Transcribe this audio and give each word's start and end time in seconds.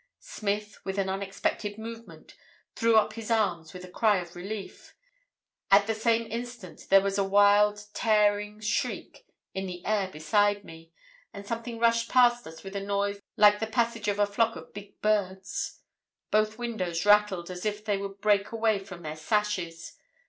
Smith, 0.19 0.83
with 0.83 0.97
an 0.97 1.09
unexpected 1.09 1.77
movement, 1.77 2.33
threw 2.75 2.95
up 2.95 3.13
his 3.13 3.29
arms 3.29 3.71
with 3.71 3.83
a 3.83 3.87
cry 3.91 4.17
of 4.17 4.35
relief. 4.35 4.95
At 5.69 5.85
the 5.85 5.93
same 5.93 6.25
instant 6.31 6.87
there 6.89 7.01
was 7.03 7.19
a 7.19 7.23
wild, 7.23 7.85
tearing 7.93 8.61
shriek 8.61 9.27
in 9.53 9.67
the 9.67 9.85
air 9.85 10.09
beside 10.09 10.63
me 10.63 10.91
and 11.35 11.45
something 11.45 11.77
rushed 11.77 12.09
past 12.09 12.47
us 12.47 12.63
with 12.63 12.75
a 12.75 12.81
noise 12.81 13.19
like 13.37 13.59
the 13.59 13.67
passage 13.67 14.07
of 14.07 14.17
a 14.17 14.25
flock 14.25 14.55
of 14.55 14.73
big 14.73 14.99
birds. 15.03 15.81
Both 16.31 16.57
windows 16.57 17.05
rattled 17.05 17.51
as 17.51 17.63
if 17.63 17.85
they 17.85 17.97
would 17.97 18.19
break 18.21 18.51
away 18.51 18.79
from 18.79 19.03
their 19.03 19.15
sashes. 19.15 19.99